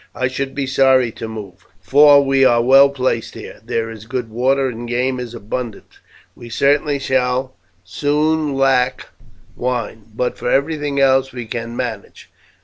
I 0.15 0.29
should 0.29 0.55
be 0.55 0.65
sorry 0.65 1.11
to 1.11 1.27
move, 1.27 1.63
for 1.79 2.23
we 2.25 2.43
are 2.43 2.59
well 2.63 2.89
placed 2.89 3.35
here; 3.35 3.61
there 3.63 3.91
is 3.91 4.07
good 4.07 4.31
water 4.31 4.67
and 4.67 4.87
game 4.89 5.19
is 5.19 5.35
abundant. 5.35 5.99
We 6.35 6.49
certainly 6.49 6.97
shall 6.97 7.53
soon 7.83 8.55
lack 8.55 9.09
wine, 9.55 10.05
but 10.15 10.39
for 10.39 10.49
everything 10.49 10.99
else 10.99 11.31
we 11.31 11.45
can 11.45 11.75
manage. 11.75 12.31